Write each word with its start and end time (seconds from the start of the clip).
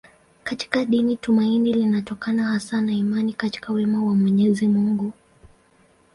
Katika 0.43 0.85
dini 0.85 1.17
tumaini 1.17 1.73
linatokana 1.73 2.43
hasa 2.43 2.81
na 2.81 2.91
imani 2.93 3.33
katika 3.33 3.73
wema 3.73 4.03
wa 4.05 4.15
Mwenyezi 4.15 4.67
Mungu. 4.67 5.13